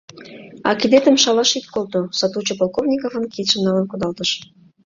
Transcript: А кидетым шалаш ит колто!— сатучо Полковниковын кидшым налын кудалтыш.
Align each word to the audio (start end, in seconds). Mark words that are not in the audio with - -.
А 0.67 0.69
кидетым 0.79 1.15
шалаш 1.23 1.51
ит 1.57 1.65
колто!— 1.73 1.99
сатучо 2.19 2.53
Полковниковын 2.59 3.25
кидшым 3.33 3.61
налын 3.67 3.85
кудалтыш. 3.87 4.29